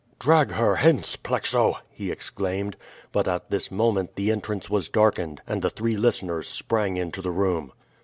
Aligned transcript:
"Drag 0.19 0.49
her 0.53 0.77
hence, 0.77 1.15
Plexo!" 1.15 1.75
he 1.91 2.09
exclaimed. 2.09 2.75
But 3.11 3.27
at 3.27 3.51
this 3.51 3.69
moment 3.69 4.15
the 4.15 4.31
entrance 4.31 4.67
was 4.67 4.89
darkened, 4.89 5.43
and 5.45 5.61
the 5.61 5.69
three 5.69 5.95
listeners 5.95 6.47
sprang 6.47 6.97
into 6.97 7.21
the 7.21 7.29
room. 7.29 7.71